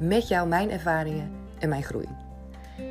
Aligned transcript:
met 0.00 0.28
jou 0.28 0.48
mijn 0.48 0.70
ervaringen 0.70 1.30
en 1.58 1.68
mijn 1.68 1.82
groei. 1.82 2.08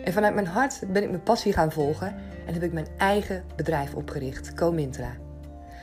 En 0.04 0.14
vanuit 0.14 0.34
mijn 0.34 0.48
hart 0.48 0.82
ben 0.94 1.04
ik 1.04 1.10
mijn 1.10 1.24
passie 1.24 1.54
gaan 1.54 1.72
volgen 1.72 2.16
en 2.46 2.54
heb 2.54 2.64
ik 2.64 2.74
mijn 2.74 2.88
eigen 2.98 3.44
bedrijf 3.56 3.94
opgericht, 3.94 4.54
Comintra. 4.54 5.12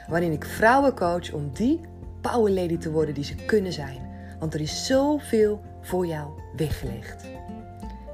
Waarin 0.09 0.33
ik 0.33 0.45
vrouwen 0.45 0.95
coach 0.95 1.33
om 1.33 1.51
die 1.53 1.81
power 2.21 2.53
lady 2.53 2.79
te 2.79 2.91
worden 2.91 3.15
die 3.15 3.25
ze 3.25 3.35
kunnen 3.35 3.73
zijn. 3.73 3.99
Want 4.39 4.55
er 4.55 4.61
is 4.61 4.87
zoveel 4.87 5.61
voor 5.81 6.07
jou 6.07 6.31
weggelegd. 6.57 7.25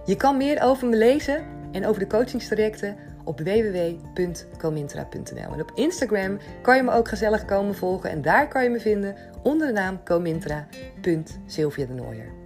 Je 0.04 0.16
kan 0.16 0.36
meer 0.36 0.62
over 0.62 0.88
me 0.88 0.96
lezen 0.96 1.44
en 1.72 1.86
over 1.86 2.00
de 2.00 2.06
coachingstrajecten 2.06 2.96
op 3.24 3.40
www.comintra.nl. 3.40 5.52
En 5.52 5.60
op 5.60 5.72
Instagram 5.74 6.38
kan 6.62 6.76
je 6.76 6.82
me 6.82 6.92
ook 6.92 7.08
gezellig 7.08 7.44
komen 7.44 7.74
volgen 7.74 8.10
en 8.10 8.22
daar 8.22 8.48
kan 8.48 8.62
je 8.62 8.70
me 8.70 8.80
vinden 8.80 9.16
onder 9.42 9.66
de 9.66 9.72
naam 9.72 10.02
comintra.sylvia 10.04 11.86
de 11.86 11.92
Nooier. 11.92 12.41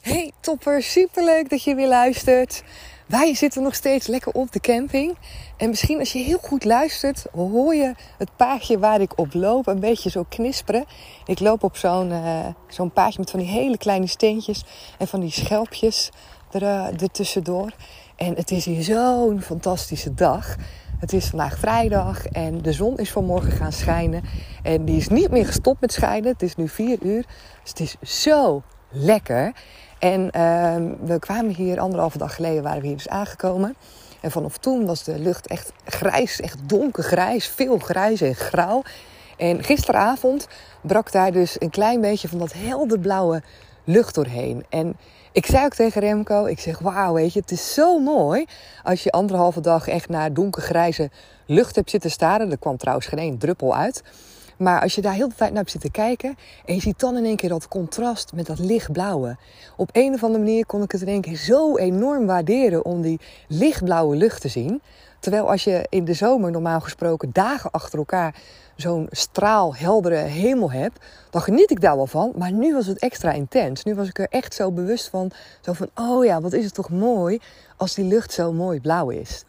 Hey 0.00 0.32
topper, 0.40 0.82
superleuk 0.82 1.50
dat 1.50 1.64
je 1.64 1.74
weer 1.74 1.88
luistert. 1.88 2.62
Wij 3.06 3.34
zitten 3.34 3.62
nog 3.62 3.74
steeds 3.74 4.06
lekker 4.06 4.32
op 4.32 4.52
de 4.52 4.60
camping. 4.60 5.18
En 5.56 5.68
misschien 5.68 5.98
als 5.98 6.12
je 6.12 6.18
heel 6.18 6.38
goed 6.38 6.64
luistert, 6.64 7.26
hoor 7.32 7.74
je 7.74 7.94
het 8.18 8.36
paadje 8.36 8.78
waar 8.78 9.00
ik 9.00 9.18
op 9.18 9.34
loop 9.34 9.66
een 9.66 9.80
beetje 9.80 10.10
zo 10.10 10.24
knisperen. 10.28 10.84
Ik 11.26 11.40
loop 11.40 11.62
op 11.62 11.76
zo'n 11.76 12.10
uh, 12.10 12.46
zo'n 12.68 12.92
paadje 12.92 13.18
met 13.18 13.30
van 13.30 13.40
die 13.40 13.48
hele 13.48 13.78
kleine 13.78 14.06
steentjes 14.06 14.64
en 14.98 15.08
van 15.08 15.20
die 15.20 15.30
schelpjes 15.30 16.10
er, 16.50 16.62
uh, 16.62 17.02
ertussendoor. 17.02 17.72
En 18.16 18.34
het 18.34 18.50
is 18.50 18.64
hier 18.64 18.82
zo'n 18.82 19.42
fantastische 19.42 20.14
dag. 20.14 20.56
Het 21.02 21.12
is 21.12 21.26
vandaag 21.26 21.58
vrijdag 21.58 22.26
en 22.26 22.62
de 22.62 22.72
zon 22.72 22.98
is 22.98 23.10
vanmorgen 23.10 23.52
gaan 23.52 23.72
schijnen. 23.72 24.22
En 24.62 24.84
die 24.84 24.96
is 24.96 25.08
niet 25.08 25.30
meer 25.30 25.46
gestopt 25.46 25.80
met 25.80 25.92
schijnen. 25.92 26.32
Het 26.32 26.42
is 26.42 26.56
nu 26.56 26.68
4 26.68 26.98
uur. 27.02 27.24
Dus 27.62 27.70
het 27.70 27.80
is 27.80 28.24
zo 28.24 28.62
lekker. 28.88 29.52
En 29.98 30.20
uh, 30.20 30.76
we 31.04 31.18
kwamen 31.18 31.54
hier 31.54 31.80
anderhalve 31.80 32.18
dag 32.18 32.34
geleden, 32.34 32.62
waren 32.62 32.80
we 32.80 32.86
hier 32.86 32.96
dus 32.96 33.08
aangekomen. 33.08 33.74
En 34.20 34.30
vanaf 34.30 34.58
toen 34.58 34.86
was 34.86 35.04
de 35.04 35.18
lucht 35.18 35.46
echt 35.46 35.72
grijs, 35.84 36.40
echt 36.40 36.58
donkergrijs, 36.68 37.46
veel 37.46 37.78
grijs 37.78 38.20
en 38.20 38.34
grauw. 38.34 38.82
En 39.36 39.62
gisteravond 39.62 40.48
brak 40.82 41.12
daar 41.12 41.32
dus 41.32 41.56
een 41.58 41.70
klein 41.70 42.00
beetje 42.00 42.28
van 42.28 42.38
dat 42.38 42.52
helderblauwe 42.52 43.42
lucht 43.84 44.14
doorheen. 44.14 44.64
En 44.68 44.96
ik 45.32 45.46
zei 45.46 45.64
ook 45.64 45.74
tegen 45.74 46.00
Remco, 46.00 46.44
ik 46.44 46.60
zeg 46.60 46.78
wauw, 46.78 47.14
weet 47.14 47.32
je, 47.32 47.40
het 47.40 47.50
is 47.50 47.74
zo 47.74 47.98
mooi 47.98 48.44
als 48.82 49.02
je 49.02 49.10
anderhalve 49.10 49.60
dag 49.60 49.88
echt 49.88 50.08
naar 50.08 50.32
donkergrijze 50.32 51.10
lucht 51.46 51.76
hebt 51.76 51.90
zitten 51.90 52.10
staren. 52.10 52.50
Er 52.50 52.58
kwam 52.58 52.76
trouwens 52.76 53.06
geen 53.06 53.38
druppel 53.38 53.76
uit. 53.76 54.02
Maar 54.62 54.80
als 54.80 54.94
je 54.94 55.00
daar 55.00 55.14
heel 55.14 55.28
de 55.28 55.34
tijd 55.34 55.50
naar 55.50 55.58
hebt 55.58 55.70
zitten 55.70 55.90
kijken 55.90 56.36
en 56.64 56.74
je 56.74 56.80
ziet 56.80 57.00
dan 57.00 57.16
in 57.16 57.24
één 57.24 57.36
keer 57.36 57.48
dat 57.48 57.68
contrast 57.68 58.32
met 58.32 58.46
dat 58.46 58.58
lichtblauwe. 58.58 59.36
Op 59.76 59.90
een 59.92 60.14
of 60.14 60.22
andere 60.24 60.44
manier 60.44 60.66
kon 60.66 60.82
ik 60.82 60.92
het 60.92 61.00
in 61.00 61.08
één 61.08 61.20
keer 61.20 61.36
zo 61.36 61.76
enorm 61.76 62.26
waarderen 62.26 62.84
om 62.84 63.02
die 63.02 63.20
lichtblauwe 63.48 64.16
lucht 64.16 64.40
te 64.40 64.48
zien. 64.48 64.82
Terwijl 65.20 65.50
als 65.50 65.64
je 65.64 65.86
in 65.88 66.04
de 66.04 66.12
zomer 66.14 66.50
normaal 66.50 66.80
gesproken 66.80 67.30
dagen 67.32 67.70
achter 67.70 67.98
elkaar 67.98 68.34
zo'n 68.76 69.06
straal 69.10 69.74
heldere 69.74 70.16
hemel 70.16 70.70
hebt, 70.70 71.04
dan 71.30 71.42
geniet 71.42 71.70
ik 71.70 71.80
daar 71.80 71.96
wel 71.96 72.06
van. 72.06 72.32
Maar 72.36 72.52
nu 72.52 72.74
was 72.74 72.86
het 72.86 72.98
extra 72.98 73.32
intens. 73.32 73.84
Nu 73.84 73.94
was 73.94 74.08
ik 74.08 74.18
er 74.18 74.28
echt 74.30 74.54
zo 74.54 74.72
bewust 74.72 75.08
van, 75.08 75.30
zo 75.60 75.72
van, 75.72 75.90
oh 75.94 76.24
ja, 76.24 76.40
wat 76.40 76.52
is 76.52 76.64
het 76.64 76.74
toch 76.74 76.90
mooi 76.90 77.40
als 77.76 77.94
die 77.94 78.04
lucht 78.04 78.32
zo 78.32 78.52
mooi 78.52 78.80
blauw 78.80 79.10
is. 79.10 79.44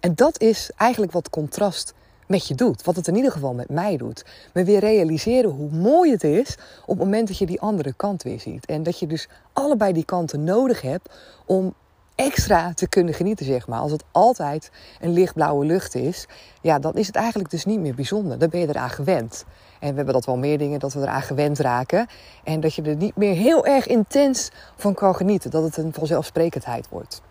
En 0.00 0.14
dat 0.14 0.40
is 0.40 0.70
eigenlijk 0.76 1.12
wat 1.12 1.30
contrast 1.30 1.94
met 2.32 2.48
je 2.48 2.54
doet. 2.54 2.84
Wat 2.84 2.96
het 2.96 3.08
in 3.08 3.16
ieder 3.16 3.32
geval 3.32 3.54
met 3.54 3.68
mij 3.68 3.96
doet. 3.96 4.24
Me 4.52 4.64
weer 4.64 4.80
realiseren 4.80 5.50
hoe 5.50 5.70
mooi 5.70 6.10
het 6.10 6.24
is 6.24 6.56
op 6.82 6.88
het 6.88 7.04
moment 7.04 7.28
dat 7.28 7.38
je 7.38 7.46
die 7.46 7.60
andere 7.60 7.92
kant 7.92 8.22
weer 8.22 8.40
ziet. 8.40 8.66
En 8.66 8.82
dat 8.82 8.98
je 8.98 9.06
dus 9.06 9.28
allebei 9.52 9.92
die 9.92 10.04
kanten 10.04 10.44
nodig 10.44 10.82
hebt 10.82 11.14
om 11.46 11.74
extra 12.14 12.74
te 12.74 12.88
kunnen 12.88 13.14
genieten, 13.14 13.46
zeg 13.46 13.68
maar. 13.68 13.80
Als 13.80 13.90
het 13.92 14.04
altijd 14.10 14.70
een 15.00 15.12
lichtblauwe 15.12 15.64
lucht 15.64 15.94
is, 15.94 16.26
ja, 16.60 16.78
dan 16.78 16.94
is 16.94 17.06
het 17.06 17.16
eigenlijk 17.16 17.50
dus 17.50 17.64
niet 17.64 17.80
meer 17.80 17.94
bijzonder. 17.94 18.38
Dan 18.38 18.48
ben 18.48 18.60
je 18.60 18.68
eraan 18.68 18.90
gewend. 18.90 19.44
En 19.80 19.88
we 19.88 19.96
hebben 19.96 20.14
dat 20.14 20.26
wel 20.26 20.36
meer 20.36 20.58
dingen, 20.58 20.78
dat 20.80 20.92
we 20.92 21.00
eraan 21.00 21.22
gewend 21.22 21.58
raken. 21.58 22.06
En 22.44 22.60
dat 22.60 22.74
je 22.74 22.82
er 22.82 22.96
niet 22.96 23.16
meer 23.16 23.34
heel 23.34 23.66
erg 23.66 23.86
intens 23.86 24.50
van 24.76 24.94
kan 24.94 25.16
genieten. 25.16 25.50
Dat 25.50 25.62
het 25.62 25.76
een 25.76 25.92
vanzelfsprekendheid 25.92 26.88
wordt. 26.88 27.22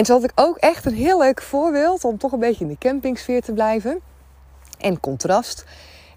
En 0.00 0.06
zo 0.06 0.12
had 0.12 0.24
ik 0.24 0.32
ook 0.34 0.56
echt 0.56 0.86
een 0.86 0.94
heel 0.94 1.18
leuk 1.18 1.42
voorbeeld 1.42 2.04
om 2.04 2.18
toch 2.18 2.32
een 2.32 2.38
beetje 2.38 2.64
in 2.64 2.70
de 2.70 2.78
campingsfeer 2.78 3.42
te 3.42 3.52
blijven. 3.52 4.00
En 4.78 5.00
contrast. 5.00 5.64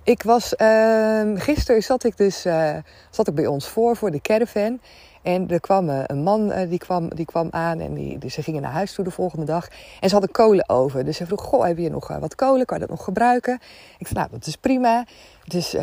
Ik 0.04 0.24
was, 0.24 0.54
uh, 0.58 1.22
gisteren 1.36 1.84
zat 1.84 2.04
ik 2.04 2.18
dus 2.18 2.46
uh, 2.46 2.76
zat 3.10 3.28
ik 3.28 3.36
bij 3.36 3.48
ons 3.48 3.68
voor, 3.68 3.96
voor 3.96 4.12
de 4.12 4.22
caravan. 4.22 4.80
En 5.22 5.50
er 5.50 5.60
kwam 5.60 5.90
uh, 5.90 6.00
een 6.06 6.24
man 6.24 6.52
uh, 6.52 6.70
die, 6.70 6.78
kwam, 6.78 7.10
die 7.10 7.26
kwam 7.26 7.48
aan 7.52 7.80
en 7.80 7.94
die, 7.94 8.18
dus 8.18 8.34
ze 8.34 8.44
gingen 8.44 8.62
naar 8.62 8.72
huis 8.72 8.94
toe 8.94 9.04
de 9.04 9.12
volgende 9.12 9.46
dag. 9.46 9.68
En 10.00 10.10
ze 10.10 10.16
hadden 10.16 10.32
kolen 10.32 10.70
over. 10.70 11.06
Dus 11.06 11.18
ze 11.18 11.26
vroeg, 11.26 11.42
goh, 11.42 11.66
heb 11.66 11.78
je 11.78 11.90
nog 11.90 12.08
wat 12.08 12.36
kolen? 12.36 12.66
Kan 12.66 12.80
je 12.80 12.86
dat 12.86 12.96
nog 12.96 13.06
gebruiken? 13.06 13.60
Ik 13.98 14.08
zei, 14.08 14.20
nou, 14.20 14.32
dat 14.32 14.48
is 14.48 14.56
prima. 14.56 15.06
Dus, 15.46 15.76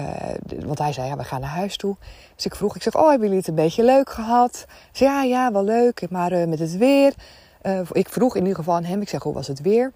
want 0.64 0.78
hij 0.78 0.92
zei, 0.92 1.08
ja, 1.08 1.16
we 1.16 1.24
gaan 1.24 1.40
naar 1.40 1.50
huis 1.50 1.76
toe. 1.76 1.96
Dus 2.34 2.44
ik 2.44 2.54
vroeg, 2.54 2.76
ik 2.76 2.82
zeg, 2.82 2.96
oh, 2.96 3.08
hebben 3.08 3.22
jullie 3.22 3.38
het 3.38 3.48
een 3.48 3.54
beetje 3.54 3.84
leuk 3.84 4.10
gehad? 4.10 4.66
Ze 4.92 5.04
ja, 5.04 5.22
ja, 5.22 5.52
wel 5.52 5.64
leuk, 5.64 6.10
maar 6.10 6.48
met 6.48 6.58
het 6.58 6.76
weer... 6.76 7.14
Uh, 7.62 7.80
ik 7.92 8.08
vroeg 8.08 8.34
in 8.34 8.40
ieder 8.40 8.56
geval 8.56 8.74
aan 8.74 8.84
hem, 8.84 9.00
ik 9.00 9.08
zeg, 9.08 9.22
hoe 9.22 9.34
was 9.34 9.46
het 9.46 9.60
weer? 9.60 9.92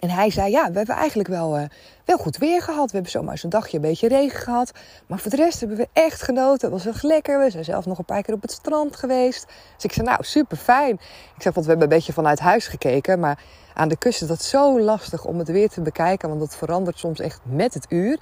En 0.00 0.10
hij 0.10 0.30
zei, 0.30 0.50
ja, 0.50 0.70
we 0.70 0.76
hebben 0.76 0.94
eigenlijk 0.94 1.28
wel, 1.28 1.58
uh, 1.58 1.64
wel 2.04 2.16
goed 2.16 2.36
weer 2.36 2.62
gehad. 2.62 2.86
We 2.86 2.92
hebben 2.92 3.10
zomaar 3.10 3.40
een 3.42 3.50
dagje 3.50 3.76
een 3.76 3.82
beetje 3.82 4.08
regen 4.08 4.40
gehad. 4.40 4.72
Maar 5.06 5.18
voor 5.18 5.30
de 5.30 5.36
rest 5.36 5.60
hebben 5.60 5.76
we 5.76 5.88
echt 5.92 6.22
genoten. 6.22 6.72
Het 6.72 6.82
was 6.82 6.94
echt 6.94 7.02
lekker. 7.02 7.38
We 7.38 7.50
zijn 7.50 7.64
zelf 7.64 7.86
nog 7.86 7.98
een 7.98 8.04
paar 8.04 8.22
keer 8.22 8.34
op 8.34 8.42
het 8.42 8.50
strand 8.50 8.96
geweest. 8.96 9.46
Dus 9.74 9.84
ik 9.84 9.92
zei, 9.92 10.06
nou, 10.06 10.24
super 10.24 10.56
fijn. 10.56 10.94
Ik 11.36 11.42
zeg, 11.42 11.54
want 11.54 11.66
we 11.66 11.72
hebben 11.72 11.90
een 11.90 11.96
beetje 11.96 12.12
vanuit 12.12 12.38
huis 12.38 12.66
gekeken. 12.66 13.20
Maar 13.20 13.42
aan 13.74 13.88
de 13.88 13.96
kust 13.96 14.22
is 14.22 14.28
dat 14.28 14.42
zo 14.42 14.80
lastig 14.80 15.24
om 15.24 15.38
het 15.38 15.48
weer 15.48 15.68
te 15.68 15.80
bekijken. 15.80 16.28
Want 16.28 16.40
dat 16.40 16.56
verandert 16.56 16.98
soms 16.98 17.20
echt 17.20 17.40
met 17.42 17.74
het 17.74 17.86
uur. 17.88 18.20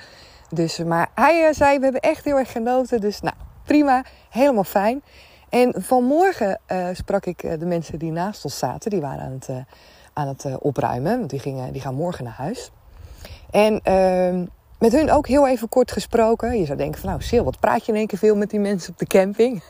Dus, 0.50 0.78
maar 0.78 1.08
hij 1.14 1.48
uh, 1.48 1.54
zei, 1.54 1.78
we 1.78 1.84
hebben 1.84 2.00
echt 2.00 2.24
heel 2.24 2.38
erg 2.38 2.52
genoten. 2.52 3.00
Dus 3.00 3.20
nou, 3.20 3.34
prima. 3.64 4.04
Helemaal 4.30 4.64
fijn. 4.64 5.02
En 5.52 5.74
vanmorgen 5.76 6.60
uh, 6.68 6.88
sprak 6.92 7.26
ik 7.26 7.42
uh, 7.42 7.52
de 7.58 7.66
mensen 7.66 7.98
die 7.98 8.10
naast 8.10 8.44
ons 8.44 8.58
zaten. 8.58 8.90
Die 8.90 9.00
waren 9.00 9.24
aan 9.24 9.32
het, 9.32 9.48
uh, 9.48 9.56
aan 10.12 10.28
het 10.28 10.58
opruimen. 10.58 11.18
Want 11.18 11.30
die, 11.30 11.38
gingen, 11.38 11.72
die 11.72 11.82
gaan 11.82 11.94
morgen 11.94 12.24
naar 12.24 12.32
huis. 12.32 12.70
En 13.50 13.80
ehm, 13.82 14.44
met 14.78 14.92
hun 14.92 15.10
ook 15.10 15.26
heel 15.26 15.48
even 15.48 15.68
kort 15.68 15.92
gesproken. 15.92 16.58
Je 16.58 16.64
zou 16.64 16.78
denken 16.78 17.00
van 17.00 17.08
nou 17.10 17.22
Sil, 17.28 17.44
wat 17.44 17.60
praat 17.60 17.86
je 17.86 17.92
in 17.92 17.98
één 17.98 18.06
keer 18.06 18.18
veel 18.18 18.36
met 18.36 18.50
die 18.50 18.60
mensen 18.60 18.92
op 18.92 18.98
de 18.98 19.06
camping? 19.06 19.62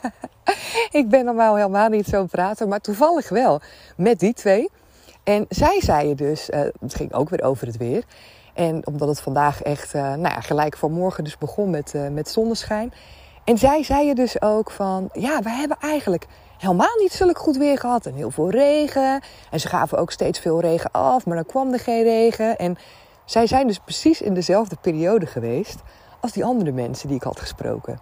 ik 1.01 1.09
ben 1.09 1.25
normaal 1.25 1.57
helemaal 1.57 1.89
niet 1.89 2.07
zo'n 2.07 2.29
prater. 2.29 2.69
Maar 2.69 2.81
toevallig 2.81 3.29
wel 3.29 3.61
met 3.97 4.19
die 4.19 4.35
twee. 4.35 4.71
En 5.25 5.47
zij 5.49 5.81
zeiden 5.81 6.17
dus, 6.17 6.49
het 6.81 6.95
ging 6.95 7.13
ook 7.13 7.29
weer 7.29 7.43
over 7.43 7.67
het 7.67 7.77
weer. 7.77 8.05
En 8.55 8.87
omdat 8.87 9.09
het 9.09 9.21
vandaag 9.21 9.63
echt 9.63 9.93
nou 9.93 10.21
ja, 10.21 10.41
gelijk 10.41 10.77
vanmorgen 10.77 11.25
dus 11.25 11.39
begon 11.39 11.71
met, 11.71 11.95
met 12.11 12.29
zonneschijn 12.29 12.93
en 13.45 13.59
zij 13.59 13.83
zeiden 13.83 14.15
dus 14.15 14.43
ook 14.43 14.71
van, 14.71 15.09
ja, 15.13 15.41
we 15.41 15.51
hebben 15.51 15.77
eigenlijk 15.81 16.27
helemaal 16.59 16.97
niet 16.99 17.13
zulk 17.13 17.39
goed 17.39 17.57
weer 17.57 17.79
gehad. 17.79 18.07
En 18.07 18.15
heel 18.15 18.31
veel 18.31 18.51
regen. 18.51 19.21
En 19.51 19.61
ze 19.61 19.69
gaven 19.69 19.99
ook 19.99 20.11
steeds 20.11 20.39
veel 20.39 20.61
regen 20.61 20.91
af, 20.91 21.27
maar 21.27 21.37
dan 21.37 21.47
kwam 21.47 21.73
er 21.73 21.79
geen 21.79 22.03
regen. 22.03 22.59
En 22.59 22.77
zij 23.25 23.47
zijn 23.47 23.67
dus 23.67 23.79
precies 23.79 24.21
in 24.21 24.35
dezelfde 24.35 24.77
periode 24.81 25.27
geweest 25.27 25.81
als 26.21 26.33
die 26.33 26.45
andere 26.45 26.73
mensen 26.73 27.09
die 27.09 27.17
ik 27.17 27.23
had 27.23 27.41
gesproken. 27.41 28.01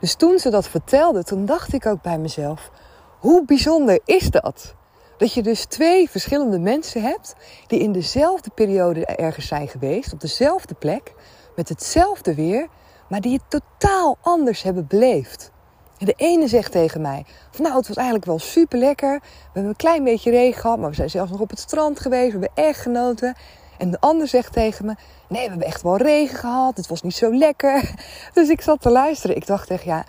Dus 0.00 0.14
toen 0.14 0.38
ze 0.38 0.50
dat 0.50 0.68
vertelde, 0.68 1.24
toen 1.24 1.46
dacht 1.46 1.72
ik 1.72 1.86
ook 1.86 2.02
bij 2.02 2.18
mezelf, 2.18 2.70
hoe 3.18 3.44
bijzonder 3.44 4.00
is 4.04 4.30
dat? 4.30 4.74
Dat 5.18 5.32
je 5.34 5.42
dus 5.42 5.64
twee 5.64 6.10
verschillende 6.10 6.58
mensen 6.58 7.02
hebt 7.02 7.34
die 7.66 7.80
in 7.80 7.92
dezelfde 7.92 8.50
periode 8.54 9.06
ergens 9.06 9.46
zijn 9.46 9.68
geweest, 9.68 10.12
op 10.12 10.20
dezelfde 10.20 10.74
plek, 10.74 11.14
met 11.56 11.68
hetzelfde 11.68 12.34
weer, 12.34 12.68
maar 13.08 13.20
die 13.20 13.32
het 13.32 13.62
totaal 13.62 14.18
anders 14.20 14.62
hebben 14.62 14.86
beleefd. 14.86 15.50
De 15.98 16.14
ene 16.16 16.48
zegt 16.48 16.72
tegen 16.72 17.00
mij: 17.00 17.24
van, 17.50 17.64
Nou, 17.64 17.76
het 17.76 17.88
was 17.88 17.96
eigenlijk 17.96 18.26
wel 18.26 18.38
super 18.38 18.78
lekker. 18.78 19.20
We 19.20 19.50
hebben 19.52 19.70
een 19.70 19.76
klein 19.76 20.04
beetje 20.04 20.30
regen 20.30 20.60
gehad, 20.60 20.78
maar 20.78 20.88
we 20.88 20.96
zijn 20.96 21.10
zelfs 21.10 21.30
nog 21.30 21.40
op 21.40 21.50
het 21.50 21.58
strand 21.58 22.00
geweest. 22.00 22.32
We 22.32 22.38
hebben 22.38 22.64
echt 22.64 22.80
genoten. 22.80 23.34
En 23.78 23.90
de 23.90 24.00
ander 24.00 24.28
zegt 24.28 24.52
tegen 24.52 24.86
me: 24.86 24.94
Nee, 25.28 25.42
we 25.42 25.48
hebben 25.48 25.66
echt 25.66 25.82
wel 25.82 25.96
regen 25.96 26.38
gehad. 26.38 26.76
Het 26.76 26.86
was 26.86 27.02
niet 27.02 27.16
zo 27.16 27.34
lekker. 27.34 27.94
Dus 28.32 28.48
ik 28.48 28.60
zat 28.60 28.80
te 28.80 28.90
luisteren. 28.90 29.36
Ik 29.36 29.46
dacht 29.46 29.70
echt: 29.70 29.84
Ja, 29.84 30.04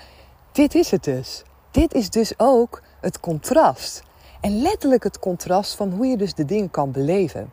dit 0.51 0.75
is 0.75 0.91
het 0.91 1.03
dus. 1.03 1.43
Dit 1.71 1.93
is 1.93 2.09
dus 2.09 2.33
ook 2.37 2.81
het 3.01 3.19
contrast. 3.19 4.03
En 4.41 4.61
letterlijk 4.61 5.03
het 5.03 5.19
contrast 5.19 5.75
van 5.75 5.91
hoe 5.91 6.05
je 6.05 6.17
dus 6.17 6.33
de 6.33 6.45
dingen 6.45 6.71
kan 6.71 6.91
beleven. 6.91 7.51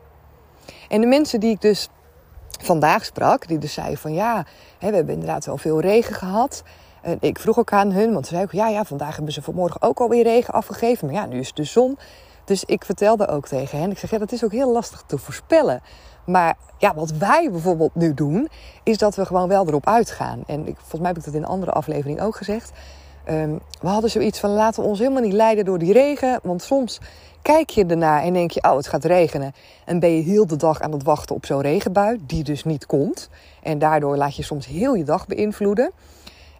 En 0.87 1.01
de 1.01 1.07
mensen 1.07 1.39
die 1.39 1.51
ik 1.51 1.61
dus 1.61 1.89
vandaag 2.63 3.05
sprak, 3.05 3.47
die 3.47 3.57
dus 3.57 3.73
zeiden 3.73 3.97
van 3.97 4.13
ja, 4.13 4.45
we 4.79 4.85
hebben 4.85 5.13
inderdaad 5.13 5.45
wel 5.45 5.57
veel 5.57 5.79
regen 5.79 6.15
gehad. 6.15 6.63
En 7.01 7.17
ik 7.19 7.39
vroeg 7.39 7.59
ook 7.59 7.73
aan 7.73 7.91
hun, 7.91 8.13
want 8.13 8.27
ze 8.27 8.33
zeiden 8.33 8.53
ook 8.53 8.65
ja, 8.65 8.69
ja, 8.69 8.83
vandaag 8.83 9.15
hebben 9.15 9.33
ze 9.33 9.41
vanmorgen 9.41 9.81
ook 9.81 9.99
alweer 9.99 10.23
regen 10.23 10.53
afgegeven. 10.53 11.05
Maar 11.05 11.15
ja, 11.15 11.25
nu 11.25 11.39
is 11.39 11.53
de 11.53 11.63
zon. 11.63 11.97
Dus 12.45 12.63
ik 12.63 12.85
vertelde 12.85 13.27
ook 13.27 13.47
tegen 13.47 13.79
hen, 13.79 13.91
ik 13.91 13.97
zeg 13.97 14.09
ja, 14.09 14.17
dat 14.17 14.31
is 14.31 14.43
ook 14.43 14.51
heel 14.51 14.71
lastig 14.71 15.03
te 15.05 15.17
voorspellen. 15.17 15.81
Maar 16.25 16.57
ja, 16.77 16.93
wat 16.93 17.11
wij 17.11 17.51
bijvoorbeeld 17.51 17.95
nu 17.95 18.13
doen, 18.13 18.49
is 18.83 18.97
dat 18.97 19.15
we 19.15 19.25
gewoon 19.25 19.47
wel 19.47 19.67
erop 19.67 19.87
uitgaan. 19.87 20.43
En 20.47 20.67
ik, 20.67 20.75
volgens 20.77 21.01
mij 21.01 21.07
heb 21.07 21.17
ik 21.17 21.25
dat 21.25 21.33
in 21.33 21.41
een 21.41 21.47
andere 21.47 21.71
aflevering 21.71 22.21
ook 22.21 22.35
gezegd. 22.35 22.71
Um, 23.29 23.59
we 23.81 23.87
hadden 23.87 24.09
zoiets 24.09 24.39
van 24.39 24.49
laten 24.49 24.83
we 24.83 24.89
ons 24.89 24.99
helemaal 24.99 25.21
niet 25.21 25.33
leiden 25.33 25.65
door 25.65 25.79
die 25.79 25.93
regen. 25.93 26.39
Want 26.43 26.61
soms 26.61 26.99
kijk 27.45 27.69
je 27.69 27.85
ernaar 27.85 28.23
en 28.23 28.33
denk 28.33 28.51
je, 28.51 28.63
oh 28.63 28.75
het 28.75 28.87
gaat 28.87 29.05
regenen. 29.05 29.53
En 29.85 29.99
ben 29.99 30.15
je 30.15 30.21
heel 30.21 30.47
de 30.47 30.55
dag 30.55 30.81
aan 30.81 30.91
het 30.91 31.03
wachten 31.03 31.35
op 31.35 31.45
zo'n 31.45 31.61
regenbui, 31.61 32.19
die 32.25 32.43
dus 32.43 32.63
niet 32.63 32.85
komt. 32.85 33.29
En 33.63 33.79
daardoor 33.79 34.17
laat 34.17 34.35
je 34.35 34.43
soms 34.43 34.65
heel 34.65 34.93
je 34.93 35.03
dag 35.03 35.27
beïnvloeden. 35.27 35.91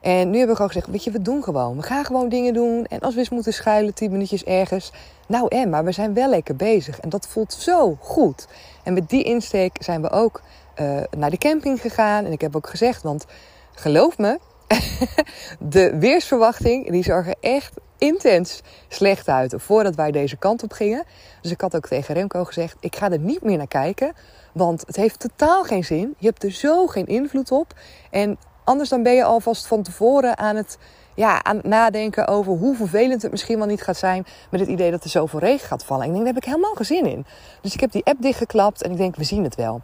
En 0.01 0.29
nu 0.29 0.37
hebben 0.37 0.47
we 0.47 0.55
gewoon 0.55 0.71
gezegd, 0.71 0.87
weet 0.87 1.03
je, 1.03 1.11
we 1.11 1.21
doen 1.21 1.43
gewoon. 1.43 1.77
We 1.77 1.83
gaan 1.83 2.05
gewoon 2.05 2.29
dingen 2.29 2.53
doen. 2.53 2.85
En 2.85 2.99
als 2.99 3.13
we 3.13 3.19
eens 3.19 3.29
moeten 3.29 3.53
schuilen, 3.53 3.93
tien 3.93 4.11
minuutjes 4.11 4.43
ergens. 4.43 4.91
Nou 5.27 5.47
en, 5.47 5.69
maar 5.69 5.83
we 5.83 5.91
zijn 5.91 6.13
wel 6.13 6.29
lekker 6.29 6.55
bezig. 6.55 6.99
En 6.99 7.09
dat 7.09 7.27
voelt 7.27 7.53
zo 7.53 7.97
goed. 7.99 8.47
En 8.83 8.93
met 8.93 9.09
die 9.09 9.23
insteek 9.23 9.77
zijn 9.79 10.01
we 10.01 10.09
ook 10.09 10.41
uh, 10.81 11.01
naar 11.17 11.29
de 11.29 11.37
camping 11.37 11.81
gegaan. 11.81 12.25
En 12.25 12.31
ik 12.31 12.41
heb 12.41 12.55
ook 12.55 12.69
gezegd, 12.69 13.03
want 13.03 13.25
geloof 13.73 14.17
me, 14.17 14.39
de 15.59 15.97
weersverwachting 15.99 16.91
die 16.91 17.03
zag 17.03 17.27
er 17.27 17.35
echt 17.39 17.73
intens 17.97 18.61
slecht 18.87 19.27
uit 19.27 19.53
voordat 19.57 19.95
wij 19.95 20.11
deze 20.11 20.37
kant 20.37 20.63
op 20.63 20.71
gingen. 20.71 21.03
Dus 21.41 21.51
ik 21.51 21.61
had 21.61 21.75
ook 21.75 21.87
tegen 21.87 22.13
Remco 22.13 22.43
gezegd: 22.43 22.75
ik 22.79 22.95
ga 22.95 23.11
er 23.11 23.19
niet 23.19 23.43
meer 23.43 23.57
naar 23.57 23.67
kijken, 23.67 24.13
want 24.53 24.83
het 24.87 24.95
heeft 24.95 25.19
totaal 25.19 25.63
geen 25.63 25.83
zin. 25.83 26.15
Je 26.17 26.27
hebt 26.27 26.43
er 26.43 26.51
zo 26.51 26.87
geen 26.87 27.05
invloed 27.05 27.51
op. 27.51 27.73
En 28.11 28.37
anders 28.63 28.89
dan 28.89 29.03
ben 29.03 29.13
je 29.13 29.23
alvast 29.23 29.67
van 29.67 29.83
tevoren 29.83 30.37
aan 30.37 30.55
het, 30.55 30.77
ja, 31.15 31.43
aan 31.43 31.55
het 31.55 31.65
nadenken 31.65 32.27
over 32.27 32.53
hoe 32.53 32.75
vervelend 32.75 33.21
het 33.21 33.31
misschien 33.31 33.57
wel 33.57 33.67
niet 33.67 33.81
gaat 33.81 33.97
zijn 33.97 34.25
met 34.51 34.59
het 34.59 34.69
idee 34.69 34.91
dat 34.91 35.03
er 35.03 35.09
zoveel 35.09 35.39
regen 35.39 35.67
gaat 35.67 35.85
vallen. 35.85 36.03
En 36.03 36.09
ik 36.09 36.13
denk, 36.13 36.25
daar 36.25 36.33
heb 36.33 36.43
ik 36.43 36.49
helemaal 36.49 36.75
geen 36.75 36.85
zin 36.85 37.05
in. 37.05 37.25
Dus 37.61 37.73
ik 37.73 37.79
heb 37.79 37.91
die 37.91 38.05
app 38.05 38.21
dichtgeklapt 38.21 38.83
en 38.83 38.91
ik 38.91 38.97
denk, 38.97 39.15
we 39.15 39.23
zien 39.23 39.43
het 39.43 39.55
wel. 39.55 39.81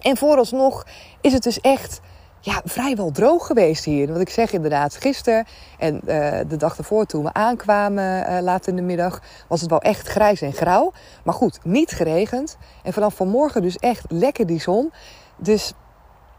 En 0.00 0.16
vooralsnog 0.16 0.86
is 1.20 1.32
het 1.32 1.42
dus 1.42 1.60
echt 1.60 2.00
ja, 2.40 2.60
vrijwel 2.64 3.10
droog 3.10 3.46
geweest 3.46 3.84
hier. 3.84 4.12
Wat 4.12 4.20
ik 4.20 4.28
zeg 4.28 4.52
inderdaad, 4.52 4.96
gisteren 4.96 5.46
en 5.78 5.94
uh, 5.94 6.38
de 6.48 6.56
dag 6.56 6.78
ervoor 6.78 7.06
toen 7.06 7.24
we 7.24 7.32
aankwamen 7.32 8.30
uh, 8.30 8.40
laat 8.40 8.66
in 8.66 8.76
de 8.76 8.82
middag... 8.82 9.20
was 9.48 9.60
het 9.60 9.70
wel 9.70 9.80
echt 9.80 10.08
grijs 10.08 10.40
en 10.40 10.52
grauw. 10.52 10.92
Maar 11.24 11.34
goed, 11.34 11.58
niet 11.62 11.90
geregend. 11.90 12.56
En 12.82 12.92
vanaf 12.92 13.14
vanmorgen 13.14 13.62
dus 13.62 13.76
echt 13.76 14.04
lekker 14.08 14.46
die 14.46 14.60
zon. 14.60 14.92
Dus, 15.36 15.72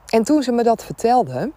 en 0.05 0.23
toen 0.23 0.43
ze 0.43 0.51
me 0.51 0.63
dat 0.63 0.83
vertelde, 0.83 1.51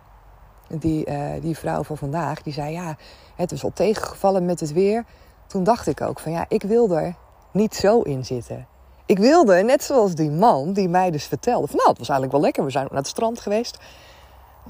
die, 0.69 1.11
uh, 1.11 1.25
die 1.41 1.59
vrouw 1.59 1.83
van 1.83 1.97
vandaag... 1.97 2.43
die 2.43 2.53
zei 2.53 2.73
ja, 2.73 2.97
het 3.37 3.51
was 3.51 3.65
al 3.65 3.73
tegengevallen 3.75 4.45
met 4.45 4.61
het 4.61 4.73
weer. 4.73 5.05
Toen 5.47 5.65
dacht 5.65 5.87
ik 5.87 6.01
ook 6.01 6.21
van 6.21 6.33
ja, 6.33 6.45
ik 6.49 6.63
wil 6.63 6.97
er 6.97 7.15
niet 7.53 7.75
zo 7.75 8.01
in 8.01 8.25
zitten. 8.25 8.67
Ik 9.07 9.19
wilde, 9.19 9.63
net 9.63 9.85
zoals 9.85 10.15
die 10.15 10.31
man 10.31 10.73
die 10.73 10.89
mij 10.89 11.11
dus 11.11 11.25
vertelde... 11.25 11.67
van 11.67 11.77
nou, 11.77 11.89
het 11.89 11.99
was 11.99 12.09
eigenlijk 12.09 12.33
wel 12.33 12.47
lekker, 12.47 12.65
we 12.65 12.71
zijn 12.71 12.87
naar 12.89 12.99
het 12.99 13.07
strand 13.07 13.41
geweest... 13.41 13.79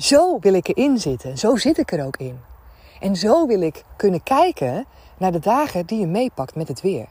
Zo 0.01 0.39
wil 0.39 0.55
ik 0.55 0.69
erin 0.69 0.99
zitten. 0.99 1.39
Zo 1.39 1.57
zit 1.57 1.79
ik 1.79 1.93
er 1.93 2.07
ook 2.07 2.17
in. 2.17 2.41
En 3.01 3.17
zo 3.17 3.47
wil 3.47 3.61
ik 3.61 3.85
kunnen 3.97 4.23
kijken 4.23 4.85
naar 5.19 5.33
de 5.33 5.39
dagen 5.39 5.87
die 5.87 6.01
je 6.01 6.07
meepakt 6.07 6.55
met 6.55 6.69
het 6.69 6.81
weer. 6.81 7.07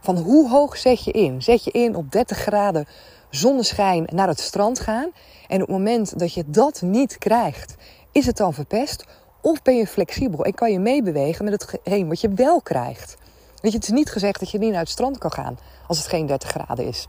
Van 0.00 0.16
hoe 0.16 0.50
hoog 0.50 0.76
zet 0.76 1.04
je 1.04 1.10
in? 1.10 1.42
Zet 1.42 1.64
je 1.64 1.70
in 1.70 1.96
op 1.96 2.12
30 2.12 2.38
graden 2.38 2.86
zonneschijn 3.30 4.08
naar 4.12 4.28
het 4.28 4.40
strand 4.40 4.80
gaan? 4.80 5.10
En 5.48 5.62
op 5.62 5.68
het 5.68 5.76
moment 5.76 6.18
dat 6.18 6.34
je 6.34 6.44
dat 6.46 6.82
niet 6.82 7.18
krijgt, 7.18 7.74
is 8.12 8.26
het 8.26 8.36
dan 8.36 8.54
verpest? 8.54 9.04
Of 9.40 9.62
ben 9.62 9.76
je 9.76 9.86
flexibel 9.86 10.44
en 10.44 10.54
kan 10.54 10.72
je 10.72 10.78
meebewegen 10.78 11.44
met 11.44 11.52
hetgeen 11.52 12.08
wat 12.08 12.20
je 12.20 12.28
wel 12.28 12.60
krijgt? 12.60 13.16
Weet 13.60 13.72
je, 13.72 13.78
het 13.78 13.86
is 13.86 13.94
niet 13.94 14.10
gezegd 14.10 14.40
dat 14.40 14.50
je 14.50 14.58
niet 14.58 14.70
naar 14.70 14.80
het 14.80 14.88
strand 14.88 15.18
kan 15.18 15.32
gaan 15.32 15.58
als 15.86 15.98
het 15.98 16.06
geen 16.06 16.26
30 16.26 16.48
graden 16.48 16.86
is. 16.86 17.06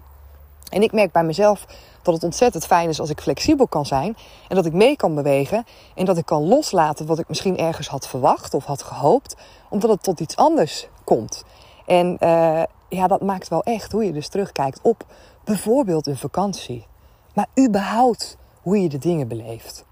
En 0.72 0.82
ik 0.82 0.92
merk 0.92 1.12
bij 1.12 1.24
mezelf 1.24 1.66
dat 2.02 2.14
het 2.14 2.24
ontzettend 2.24 2.66
fijn 2.66 2.90
is 2.90 3.00
als 3.00 3.10
ik 3.10 3.22
flexibel 3.22 3.68
kan 3.68 3.86
zijn. 3.86 4.18
En 4.48 4.56
dat 4.56 4.66
ik 4.66 4.74
mee 4.74 4.96
kan 4.96 5.16
bewegen. 5.16 5.66
En 5.96 6.06
dat 6.06 6.18
ik 6.18 6.26
kan 6.26 6.48
loslaten 6.48 7.06
wat 7.06 7.20
ik 7.20 7.28
misschien 7.28 7.58
ergens 7.58 7.88
had 7.88 8.08
verwacht 8.08 8.54
of 8.54 8.66
had 8.66 8.84
gehoopt. 8.84 9.36
Omdat 9.70 9.90
het 9.90 10.04
tot 10.04 10.20
iets 10.20 10.36
anders 10.36 10.88
komt. 11.04 11.44
En 11.86 12.18
uh, 12.20 12.64
ja, 12.90 13.08
dat 13.08 13.22
maakt 13.22 13.48
wel 13.48 13.64
echt 13.64 13.92
hoe 13.92 14.06
je 14.06 14.12
dus 14.12 14.28
terugkijkt 14.28 14.80
op 14.82 15.06
bijvoorbeeld 15.44 16.08
een 16.08 16.18
vakantie. 16.18 16.86
Maar 17.34 17.48
überhaupt 17.60 18.38
hoe 18.62 18.82
je 18.82 18.90
de 18.90 18.98
dingen 18.98 19.28
beleeft. 19.28 19.86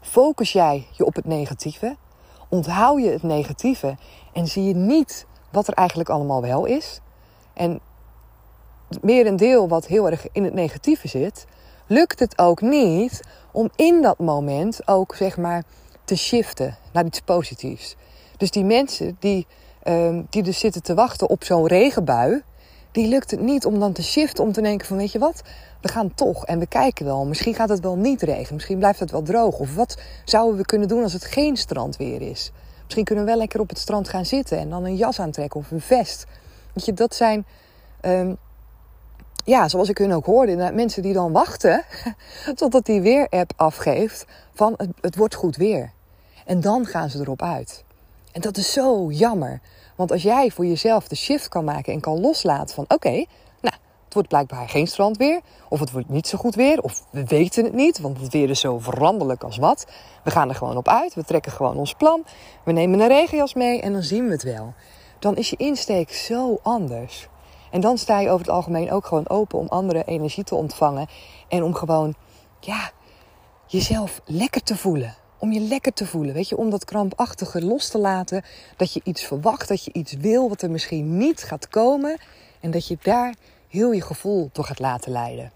Focus 0.00 0.52
jij 0.52 0.86
je 0.90 1.04
op 1.04 1.14
het 1.14 1.24
negatieve? 1.24 1.96
Onthoud 2.48 3.02
je 3.02 3.10
het 3.10 3.22
negatieve 3.22 3.96
en 4.32 4.46
zie 4.46 4.64
je 4.64 4.74
niet 4.74 5.26
wat 5.50 5.68
er 5.68 5.74
eigenlijk 5.74 6.08
allemaal 6.08 6.42
wel 6.42 6.64
is? 6.64 7.00
En 7.52 7.80
meer 9.02 9.26
een 9.26 9.36
deel 9.36 9.68
wat 9.68 9.86
heel 9.86 10.10
erg 10.10 10.26
in 10.32 10.44
het 10.44 10.54
negatieve 10.54 11.08
zit, 11.08 11.46
lukt 11.86 12.18
het 12.18 12.38
ook 12.38 12.60
niet 12.60 13.20
om 13.52 13.70
in 13.76 14.02
dat 14.02 14.18
moment 14.18 14.88
ook 14.88 15.14
zeg 15.14 15.36
maar 15.36 15.62
te 16.04 16.16
shiften 16.16 16.76
naar 16.92 17.04
iets 17.04 17.20
positiefs. 17.20 17.96
Dus 18.36 18.50
die 18.50 18.64
mensen 18.64 19.16
die, 19.18 19.46
um, 19.84 20.26
die 20.30 20.42
dus 20.42 20.58
zitten 20.58 20.82
te 20.82 20.94
wachten 20.94 21.28
op 21.28 21.44
zo'n 21.44 21.66
regenbui, 21.66 22.42
die 22.92 23.08
lukt 23.08 23.30
het 23.30 23.40
niet 23.40 23.66
om 23.66 23.78
dan 23.78 23.92
te 23.92 24.02
shiften, 24.02 24.44
om 24.44 24.52
te 24.52 24.62
denken 24.62 24.86
van 24.86 24.96
weet 24.96 25.12
je 25.12 25.18
wat, 25.18 25.42
we 25.80 25.88
gaan 25.88 26.14
toch 26.14 26.46
en 26.46 26.58
we 26.58 26.66
kijken 26.66 27.04
wel. 27.04 27.24
Misschien 27.24 27.54
gaat 27.54 27.68
het 27.68 27.80
wel 27.80 27.96
niet 27.96 28.22
regenen, 28.22 28.54
misschien 28.54 28.78
blijft 28.78 29.00
het 29.00 29.10
wel 29.10 29.22
droog. 29.22 29.58
Of 29.58 29.74
wat 29.74 29.98
zouden 30.24 30.56
we 30.56 30.66
kunnen 30.66 30.88
doen 30.88 31.02
als 31.02 31.12
het 31.12 31.24
geen 31.24 31.56
strandweer 31.56 32.22
is? 32.22 32.52
Misschien 32.82 33.04
kunnen 33.04 33.24
we 33.24 33.30
wel 33.30 33.40
lekker 33.40 33.60
op 33.60 33.68
het 33.68 33.78
strand 33.78 34.08
gaan 34.08 34.26
zitten 34.26 34.58
en 34.58 34.70
dan 34.70 34.84
een 34.84 34.96
jas 34.96 35.20
aantrekken 35.20 35.60
of 35.60 35.70
een 35.70 35.80
vest. 35.80 36.26
Weet 36.74 36.84
je, 36.84 36.92
dat 36.92 37.14
zijn 37.14 37.46
um, 38.02 38.36
ja, 39.44 39.68
zoals 39.68 39.88
ik 39.88 39.98
hun 39.98 40.12
ook 40.12 40.26
hoorde, 40.26 40.72
mensen 40.74 41.02
die 41.02 41.12
dan 41.12 41.32
wachten 41.32 41.84
totdat 42.54 42.86
die 42.86 43.00
weer-app 43.00 43.52
afgeeft 43.56 44.26
van 44.54 44.74
het, 44.76 44.90
het, 45.00 45.16
wordt 45.16 45.34
goed 45.34 45.56
weer. 45.56 45.92
En 46.44 46.60
dan 46.60 46.86
gaan 46.86 47.10
ze 47.10 47.20
erop 47.20 47.42
uit. 47.42 47.84
En 48.32 48.40
dat 48.40 48.56
is 48.56 48.72
zo 48.72 49.10
jammer. 49.10 49.60
Want 49.96 50.12
als 50.12 50.22
jij 50.22 50.50
voor 50.50 50.66
jezelf 50.66 51.08
de 51.08 51.16
shift 51.16 51.48
kan 51.48 51.64
maken 51.64 51.92
en 51.92 52.00
kan 52.00 52.20
loslaten 52.20 52.74
van 52.74 52.84
oké, 52.88 53.24
nou, 53.60 53.74
het 54.04 54.14
wordt 54.14 54.28
blijkbaar 54.28 54.68
geen 54.68 54.86
strandweer. 54.86 55.40
Of 55.68 55.80
het 55.80 55.90
wordt 55.90 56.08
niet 56.08 56.26
zo 56.26 56.38
goed 56.38 56.54
weer. 56.54 56.80
Of 56.80 57.04
we 57.10 57.24
weten 57.24 57.64
het 57.64 57.74
niet, 57.74 58.00
want 58.00 58.20
het 58.20 58.32
weer 58.32 58.50
is 58.50 58.60
zo 58.60 58.78
veranderlijk 58.78 59.42
als 59.42 59.56
wat. 59.56 59.86
We 60.24 60.30
gaan 60.30 60.48
er 60.48 60.54
gewoon 60.54 60.76
op 60.76 60.88
uit. 60.88 61.14
We 61.14 61.24
trekken 61.24 61.52
gewoon 61.52 61.76
ons 61.76 61.94
plan. 61.94 62.24
We 62.64 62.72
nemen 62.72 63.00
een 63.00 63.08
regenjas 63.08 63.54
mee 63.54 63.80
en 63.80 63.92
dan 63.92 64.02
zien 64.02 64.26
we 64.26 64.32
het 64.32 64.42
wel. 64.42 64.74
Dan 65.18 65.36
is 65.36 65.50
je 65.50 65.56
insteek 65.56 66.12
zo 66.12 66.58
anders. 66.62 67.28
En 67.70 67.80
dan 67.80 67.98
sta 67.98 68.20
je 68.20 68.28
over 68.28 68.46
het 68.46 68.54
algemeen 68.54 68.90
ook 68.90 69.06
gewoon 69.06 69.28
open 69.28 69.58
om 69.58 69.66
andere 69.68 70.04
energie 70.04 70.44
te 70.44 70.54
ontvangen. 70.54 71.08
En 71.48 71.62
om 71.62 71.74
gewoon, 71.74 72.14
ja, 72.60 72.90
jezelf 73.66 74.20
lekker 74.24 74.62
te 74.62 74.76
voelen. 74.76 75.14
Om 75.38 75.52
je 75.52 75.60
lekker 75.60 75.92
te 75.92 76.06
voelen, 76.06 76.34
weet 76.34 76.48
je, 76.48 76.56
om 76.56 76.70
dat 76.70 76.84
krampachtige 76.84 77.64
los 77.64 77.88
te 77.88 77.98
laten. 77.98 78.44
Dat 78.76 78.92
je 78.92 79.00
iets 79.04 79.24
verwacht, 79.24 79.68
dat 79.68 79.84
je 79.84 79.92
iets 79.92 80.12
wil 80.12 80.48
wat 80.48 80.62
er 80.62 80.70
misschien 80.70 81.16
niet 81.16 81.42
gaat 81.42 81.68
komen. 81.68 82.18
En 82.60 82.70
dat 82.70 82.86
je 82.86 82.98
daar 83.02 83.34
heel 83.68 83.92
je 83.92 84.02
gevoel 84.02 84.50
door 84.52 84.64
gaat 84.64 84.78
laten 84.78 85.12
leiden. 85.12 85.52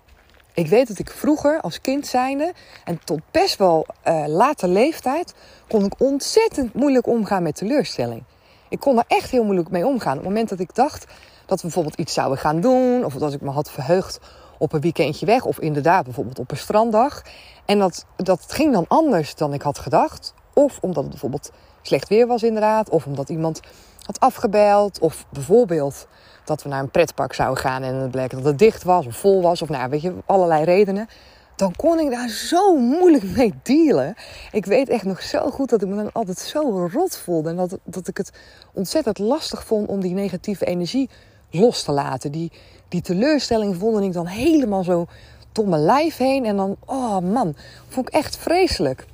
Ik 0.54 0.66
weet 0.66 0.88
dat 0.88 0.98
ik 0.98 1.10
vroeger 1.10 1.60
als 1.60 1.80
kind 1.80 2.06
zijnde 2.06 2.52
en 2.84 3.04
tot 3.04 3.20
best 3.30 3.56
wel 3.56 3.86
uh, 4.08 4.24
late 4.26 4.68
leeftijd 4.68 5.34
kon 5.68 5.84
ik 5.84 6.00
ontzettend 6.00 6.74
moeilijk 6.74 7.06
omgaan 7.06 7.42
met 7.42 7.56
teleurstelling. 7.56 8.22
Ik 8.68 8.80
kon 8.80 8.98
er 8.98 9.04
echt 9.08 9.30
heel 9.30 9.44
moeilijk 9.44 9.70
mee 9.70 9.86
omgaan. 9.86 10.12
Op 10.12 10.18
het 10.18 10.28
moment 10.28 10.48
dat 10.48 10.60
ik 10.60 10.74
dacht, 10.74 11.06
dat 11.46 11.56
we 11.56 11.62
bijvoorbeeld 11.62 11.98
iets 11.98 12.14
zouden 12.14 12.38
gaan 12.38 12.60
doen. 12.60 13.04
Of 13.04 13.14
dat 13.14 13.32
ik 13.32 13.40
me 13.40 13.50
had 13.50 13.70
verheugd 13.70 14.20
op 14.58 14.72
een 14.72 14.80
weekendje 14.80 15.26
weg. 15.26 15.44
Of 15.44 15.58
inderdaad 15.58 16.04
bijvoorbeeld 16.04 16.38
op 16.38 16.50
een 16.50 16.56
stranddag. 16.56 17.22
En 17.64 17.78
dat, 17.78 18.04
dat 18.16 18.44
ging 18.48 18.72
dan 18.72 18.84
anders 18.88 19.34
dan 19.34 19.52
ik 19.52 19.62
had 19.62 19.78
gedacht. 19.78 20.34
Of 20.54 20.78
omdat 20.80 21.02
het 21.02 21.10
bijvoorbeeld 21.10 21.50
slecht 21.82 22.08
weer 22.08 22.26
was 22.26 22.42
inderdaad. 22.42 22.88
Of 22.88 23.06
omdat 23.06 23.28
iemand 23.28 23.60
had 24.06 24.20
afgebeld. 24.20 24.98
Of 24.98 25.26
bijvoorbeeld 25.30 26.06
dat 26.44 26.62
we 26.62 26.68
naar 26.68 26.80
een 26.80 26.90
pretpark 26.90 27.32
zouden 27.32 27.58
gaan 27.58 27.82
en 27.82 27.94
het 27.94 28.10
bleek 28.10 28.30
dat 28.30 28.44
het 28.44 28.58
dicht 28.58 28.82
was 28.82 29.06
of 29.06 29.16
vol 29.16 29.42
was. 29.42 29.62
Of 29.62 29.68
nou, 29.68 29.90
weet 29.90 30.02
je, 30.02 30.14
allerlei 30.26 30.64
redenen. 30.64 31.08
Dan 31.56 31.76
kon 31.76 32.00
ik 32.00 32.10
daar 32.10 32.28
zo 32.28 32.76
moeilijk 32.76 33.24
mee 33.36 33.54
dealen. 33.62 34.14
Ik 34.52 34.66
weet 34.66 34.88
echt 34.88 35.04
nog 35.04 35.22
zo 35.22 35.50
goed 35.50 35.70
dat 35.70 35.82
ik 35.82 35.88
me 35.88 35.96
dan 35.96 36.12
altijd 36.12 36.38
zo 36.38 36.88
rot 36.92 37.16
voelde. 37.16 37.48
En 37.48 37.56
dat, 37.56 37.78
dat 37.84 38.08
ik 38.08 38.16
het 38.16 38.30
ontzettend 38.72 39.18
lastig 39.18 39.64
vond 39.64 39.88
om 39.88 40.00
die 40.00 40.14
negatieve 40.14 40.64
energie 40.64 41.10
los 41.54 41.82
te 41.82 41.92
laten. 41.92 42.32
Die, 42.32 42.52
die 42.88 43.00
teleurstelling 43.00 43.76
vond 43.76 44.04
ik 44.04 44.12
dan 44.12 44.26
helemaal 44.26 44.84
zo 44.84 45.06
door 45.52 45.68
mijn 45.68 45.82
lijf 45.82 46.16
heen. 46.16 46.44
En 46.44 46.56
dan, 46.56 46.76
oh 46.84 47.18
man, 47.18 47.54
vond 47.88 48.08
ik 48.08 48.14
echt 48.14 48.36
vreselijk. 48.36 49.06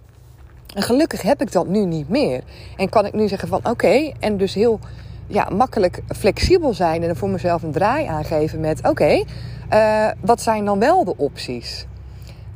En 0.74 0.82
gelukkig 0.82 1.22
heb 1.22 1.40
ik 1.40 1.52
dat 1.52 1.66
nu 1.66 1.84
niet 1.84 2.08
meer. 2.08 2.42
En 2.76 2.88
kan 2.88 3.06
ik 3.06 3.12
nu 3.12 3.28
zeggen 3.28 3.48
van 3.48 3.60
oké, 3.62 4.12
en 4.20 4.36
dus 4.36 4.54
heel 4.54 4.78
ja, 5.26 5.48
makkelijk 5.52 6.02
flexibel 6.16 6.74
zijn 6.74 7.02
en 7.02 7.16
voor 7.16 7.28
mezelf 7.28 7.62
een 7.62 7.72
draai 7.72 8.06
aangeven 8.06 8.60
met 8.60 8.88
oké, 8.88 9.24
eh, 9.68 10.08
wat 10.20 10.42
zijn 10.42 10.64
dan 10.64 10.78
wel 10.78 11.04
de 11.04 11.16
opties? 11.16 11.86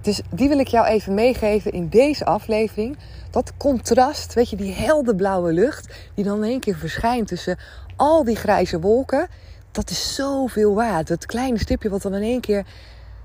Dus 0.01 0.21
die 0.31 0.49
wil 0.49 0.59
ik 0.59 0.69
jou 0.69 0.87
even 0.87 1.15
meegeven 1.15 1.73
in 1.73 1.89
deze 1.89 2.25
aflevering. 2.25 2.97
Dat 3.31 3.53
contrast, 3.57 4.35
weet 4.35 4.51
je, 4.51 4.57
die 4.57 4.73
helder 4.73 5.15
blauwe 5.15 5.53
lucht 5.53 5.95
die 6.15 6.25
dan 6.25 6.45
in 6.45 6.51
één 6.51 6.61
keer 6.61 6.77
verschijnt 6.77 7.29
tussen 7.29 7.59
al 7.97 8.25
die 8.25 8.37
grijze 8.37 8.81
wolken. 8.81 9.29
Dat 9.75 9.91
is 9.91 10.15
zoveel 10.15 10.75
waard. 10.75 11.09
Dat 11.09 11.27
kleine 11.27 11.59
stipje 11.59 11.89
wat 11.89 12.03
dan 12.03 12.15
in 12.15 12.23
één 12.23 12.41
keer 12.41 12.67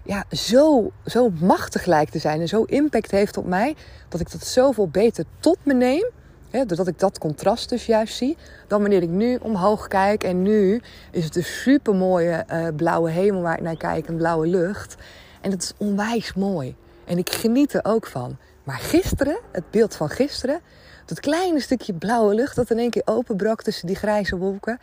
ja, 0.03 0.23
zo, 0.31 0.91
zo 1.05 1.29
machtig 1.39 1.85
lijkt 1.85 2.11
te 2.11 2.19
zijn 2.19 2.41
en 2.41 2.47
zo 2.47 2.63
impact 2.63 3.11
heeft 3.11 3.37
op 3.37 3.45
mij, 3.45 3.75
dat 4.07 4.19
ik 4.19 4.31
dat 4.31 4.45
zoveel 4.45 4.87
beter 4.87 5.25
tot 5.39 5.57
me 5.63 5.73
neem. 5.73 6.09
Doordat 6.51 6.87
ik 6.87 6.99
dat 6.99 7.17
contrast 7.17 7.69
dus 7.69 7.85
juist 7.85 8.15
zie, 8.15 8.37
dan 8.67 8.81
wanneer 8.81 9.01
ik 9.01 9.09
nu 9.09 9.37
omhoog 9.41 9.87
kijk. 9.87 10.23
En 10.23 10.41
nu 10.41 10.81
is 11.11 11.23
het 11.23 11.35
een 11.35 11.43
super 11.43 11.95
mooie 11.95 12.45
uh, 12.51 12.67
blauwe 12.75 13.09
hemel 13.09 13.41
waar 13.41 13.57
ik 13.57 13.63
naar 13.63 13.77
kijk, 13.77 14.07
een 14.07 14.17
blauwe 14.17 14.47
lucht. 14.47 14.95
En 15.41 15.49
dat 15.49 15.61
is 15.61 15.73
onwijs 15.77 16.33
mooi. 16.33 16.75
En 17.05 17.17
ik 17.17 17.29
geniet 17.29 17.73
er 17.73 17.85
ook 17.85 18.07
van. 18.07 18.37
Maar 18.63 18.79
gisteren, 18.79 19.39
het 19.51 19.71
beeld 19.71 19.95
van 19.95 20.09
gisteren, 20.09 20.59
dat 21.05 21.19
kleine 21.19 21.59
stukje 21.59 21.93
blauwe 21.93 22.33
lucht 22.33 22.55
dat 22.55 22.69
in 22.69 22.77
één 22.79 22.89
keer 22.89 23.01
openbrak 23.05 23.61
tussen 23.61 23.87
die 23.87 23.95
grijze 23.95 24.37
wolken. 24.37 24.79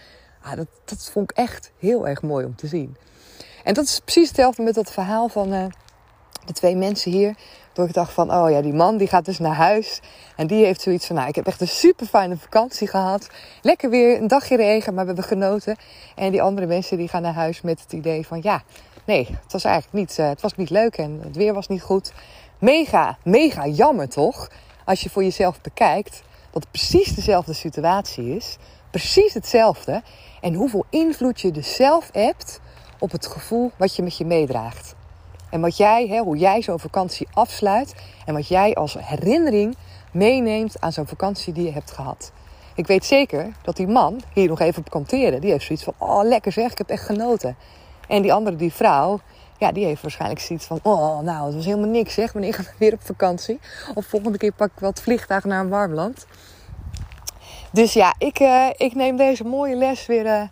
Ah, 0.46 0.56
dat, 0.56 0.66
dat 0.84 1.10
vond 1.12 1.30
ik 1.30 1.36
echt 1.36 1.70
heel 1.78 2.08
erg 2.08 2.22
mooi 2.22 2.44
om 2.44 2.56
te 2.56 2.66
zien. 2.66 2.96
En 3.64 3.74
dat 3.74 3.84
is 3.84 4.00
precies 4.00 4.28
hetzelfde 4.28 4.62
met 4.62 4.74
dat 4.74 4.92
verhaal 4.92 5.28
van 5.28 5.52
uh, 5.52 5.64
de 6.44 6.52
twee 6.52 6.76
mensen 6.76 7.12
hier. 7.12 7.34
Door 7.72 7.86
ik 7.86 7.94
dacht 7.94 8.12
van, 8.12 8.32
oh 8.34 8.50
ja, 8.50 8.60
die 8.60 8.72
man 8.72 8.96
die 8.96 9.08
gaat 9.08 9.24
dus 9.24 9.38
naar 9.38 9.54
huis. 9.54 10.00
En 10.36 10.46
die 10.46 10.64
heeft 10.64 10.80
zoiets 10.80 11.06
van, 11.06 11.16
nou, 11.16 11.28
ik 11.28 11.34
heb 11.34 11.46
echt 11.46 11.60
een 11.60 11.68
super 11.68 12.06
fijne 12.06 12.36
vakantie 12.36 12.88
gehad. 12.88 13.28
Lekker 13.62 13.90
weer, 13.90 14.20
een 14.20 14.28
dagje 14.28 14.56
regen, 14.56 14.94
maar 14.94 15.06
we 15.06 15.12
hebben 15.12 15.28
genoten. 15.28 15.76
En 16.14 16.30
die 16.30 16.42
andere 16.42 16.66
mensen 16.66 16.96
die 16.96 17.08
gaan 17.08 17.22
naar 17.22 17.34
huis 17.34 17.60
met 17.60 17.80
het 17.80 17.92
idee 17.92 18.26
van, 18.26 18.40
ja, 18.42 18.62
nee, 19.04 19.26
het 19.42 19.52
was 19.52 19.64
eigenlijk 19.64 19.94
niet, 19.94 20.18
uh, 20.18 20.28
het 20.28 20.40
was 20.40 20.54
niet 20.54 20.70
leuk 20.70 20.96
en 20.96 21.20
het 21.22 21.36
weer 21.36 21.54
was 21.54 21.68
niet 21.68 21.82
goed. 21.82 22.12
Mega, 22.58 23.18
mega 23.24 23.66
jammer 23.66 24.08
toch? 24.08 24.50
Als 24.84 25.00
je 25.00 25.10
voor 25.10 25.22
jezelf 25.22 25.60
bekijkt 25.60 26.22
dat 26.50 26.62
het 26.62 26.70
precies 26.70 27.14
dezelfde 27.14 27.52
situatie 27.52 28.36
is. 28.36 28.56
Precies 28.90 29.34
hetzelfde. 29.34 30.02
En 30.46 30.54
hoeveel 30.54 30.84
invloed 30.90 31.40
je 31.40 31.50
dus 31.50 31.74
zelf 31.74 32.08
hebt 32.12 32.60
op 32.98 33.10
het 33.10 33.26
gevoel 33.26 33.70
wat 33.76 33.96
je 33.96 34.02
met 34.02 34.16
je 34.16 34.24
meedraagt. 34.24 34.94
En 35.50 35.60
wat 35.60 35.76
jij, 35.76 36.06
hè, 36.06 36.18
hoe 36.18 36.36
jij 36.36 36.62
zo'n 36.62 36.78
vakantie 36.78 37.28
afsluit 37.32 37.94
en 38.26 38.34
wat 38.34 38.48
jij 38.48 38.74
als 38.74 38.96
herinnering 39.00 39.76
meeneemt 40.12 40.80
aan 40.80 40.92
zo'n 40.92 41.06
vakantie 41.06 41.52
die 41.52 41.64
je 41.64 41.72
hebt 41.72 41.90
gehad. 41.90 42.32
Ik 42.74 42.86
weet 42.86 43.04
zeker 43.04 43.52
dat 43.62 43.76
die 43.76 43.86
man 43.86 44.20
hier 44.32 44.48
nog 44.48 44.60
even 44.60 44.78
op 44.78 44.90
kanteren. 44.90 45.40
Die 45.40 45.50
heeft 45.50 45.64
zoiets 45.64 45.84
van, 45.84 45.94
oh 45.98 46.22
lekker 46.22 46.52
zeg, 46.52 46.70
ik 46.70 46.78
heb 46.78 46.88
echt 46.88 47.04
genoten. 47.04 47.56
En 48.08 48.22
die 48.22 48.32
andere, 48.32 48.56
die 48.56 48.72
vrouw, 48.72 49.20
ja, 49.58 49.72
die 49.72 49.84
heeft 49.84 50.02
waarschijnlijk 50.02 50.40
zoiets 50.40 50.66
van, 50.66 50.80
oh 50.82 51.20
nou, 51.20 51.46
het 51.46 51.54
was 51.54 51.64
helemaal 51.64 51.90
niks 51.90 52.14
zeg. 52.14 52.32
Wanneer 52.32 52.54
gaan 52.54 52.64
we 52.64 52.70
weer 52.78 52.92
op 52.92 53.02
vakantie? 53.02 53.60
Of 53.94 54.06
volgende 54.06 54.38
keer 54.38 54.52
pak 54.52 54.70
ik 54.72 54.78
wel 54.78 54.90
het 54.90 55.00
vliegtuig 55.00 55.44
naar 55.44 55.60
een 55.60 55.68
warm 55.68 55.94
land. 55.94 56.26
Dus 57.76 57.92
ja, 57.92 58.14
ik, 58.18 58.40
uh, 58.40 58.68
ik 58.76 58.94
neem 58.94 59.16
deze 59.16 59.44
mooie 59.44 59.76
les 59.76 60.06
weer 60.06 60.26
uh, 60.26 60.42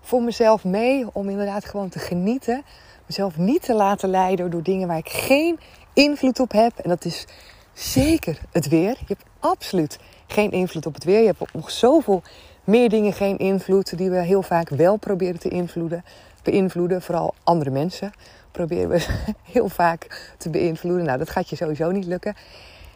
voor 0.00 0.22
mezelf 0.22 0.64
mee. 0.64 1.06
Om 1.12 1.28
inderdaad 1.28 1.64
gewoon 1.64 1.88
te 1.88 1.98
genieten. 1.98 2.62
Mezelf 3.06 3.36
niet 3.36 3.62
te 3.62 3.74
laten 3.74 4.08
leiden 4.08 4.50
door 4.50 4.62
dingen 4.62 4.88
waar 4.88 4.98
ik 4.98 5.08
geen 5.08 5.58
invloed 5.92 6.40
op 6.40 6.52
heb. 6.52 6.78
En 6.78 6.88
dat 6.88 7.04
is 7.04 7.26
zeker 7.72 8.38
het 8.52 8.68
weer. 8.68 8.90
Je 8.90 9.04
hebt 9.06 9.24
absoluut 9.38 9.98
geen 10.26 10.50
invloed 10.50 10.86
op 10.86 10.94
het 10.94 11.04
weer. 11.04 11.20
Je 11.20 11.26
hebt 11.26 11.40
op 11.40 11.52
nog 11.52 11.70
zoveel 11.70 12.22
meer 12.64 12.88
dingen 12.88 13.12
geen 13.12 13.38
invloed. 13.38 13.98
Die 13.98 14.10
we 14.10 14.22
heel 14.22 14.42
vaak 14.42 14.68
wel 14.68 14.96
proberen 14.96 15.40
te 15.40 15.48
invloeden. 15.48 16.04
Beïnvloeden. 16.42 17.02
Vooral 17.02 17.34
andere 17.44 17.70
mensen 17.70 18.12
proberen 18.50 18.88
we 18.88 19.06
heel 19.52 19.68
vaak 19.68 20.32
te 20.38 20.50
beïnvloeden. 20.50 21.04
Nou, 21.04 21.18
dat 21.18 21.30
gaat 21.30 21.48
je 21.48 21.56
sowieso 21.56 21.90
niet 21.90 22.06
lukken. 22.06 22.36